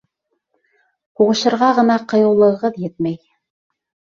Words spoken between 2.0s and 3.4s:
ҡыйыулығығыҙ етмәй.